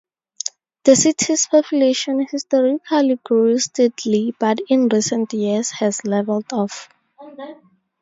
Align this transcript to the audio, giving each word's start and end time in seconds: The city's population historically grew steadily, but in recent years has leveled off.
The 0.85 0.95
city's 0.95 1.45
population 1.45 2.25
historically 2.27 3.17
grew 3.23 3.59
steadily, 3.59 4.33
but 4.39 4.57
in 4.67 4.89
recent 4.89 5.31
years 5.33 5.69
has 5.77 6.03
leveled 6.05 6.51
off. 6.51 6.89